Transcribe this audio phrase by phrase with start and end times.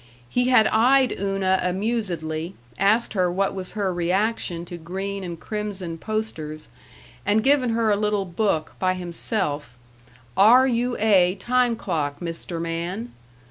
[0.29, 5.99] He had eyed Una amusedly, asked her what was her reaction to green and crimson
[5.99, 6.69] posters,
[7.23, 9.77] and given her a little book by himself,
[10.35, 12.59] "R U A Time clock, Mr.
[12.59, 13.11] Man?"